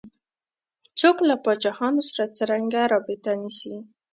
څوک 0.99 1.17
له 1.29 1.35
پاچاهانو 1.43 2.01
سره 2.09 2.23
څرنګه 2.37 2.81
رابطه 2.93 3.31
نیسي. 3.41 3.75